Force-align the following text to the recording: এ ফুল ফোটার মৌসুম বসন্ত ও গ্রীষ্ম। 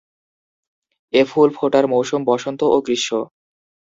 এ 1.13 1.21
ফুল 1.25 1.49
ফোটার 1.57 1.85
মৌসুম 1.87 2.21
বসন্ত 2.25 2.61
ও 2.65 2.77
গ্রীষ্ম। 2.85 3.11